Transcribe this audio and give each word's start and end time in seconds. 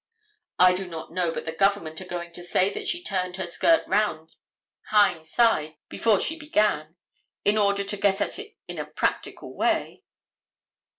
I 0.57 0.73
do 0.73 0.87
not 0.87 1.11
know 1.11 1.31
but 1.31 1.45
the 1.45 1.51
government 1.51 2.01
are 2.01 2.05
going 2.07 2.31
to 2.31 2.41
say 2.41 2.71
that 2.73 2.87
she 2.87 3.03
turned 3.03 3.35
her 3.35 3.45
skirt 3.45 3.87
round 3.87 4.35
hind 4.87 5.27
side 5.27 5.75
before, 5.89 6.13
before 6.15 6.19
she 6.25 6.39
began, 6.39 6.95
in 7.45 7.55
order 7.59 7.83
to 7.83 7.97
get 7.97 8.19
at 8.19 8.39
it 8.39 8.55
in 8.67 8.79
a 8.79 8.85
practical 8.85 9.55
way. 9.55 10.03